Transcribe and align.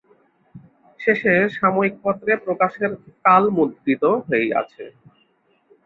শেষে 0.99 1.33
সাময়িকপত্রে 1.57 2.31
প্রকাশের 2.45 2.91
কাল 3.25 3.43
মুদ্রিত 3.57 4.03
হইয়াছে। 4.27 4.83